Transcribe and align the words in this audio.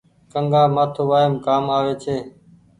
ڪنگآ 0.31 0.63
مآٿو 0.75 1.03
وآئم 1.09 1.33
ڪآم 1.45 1.63
آوي 1.77 1.93
ڇي۔ 2.03 2.17